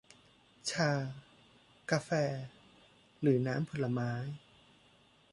[0.71, 0.91] ชา
[1.91, 2.09] กาแฟ
[3.21, 4.11] หรือน้ำผลไม้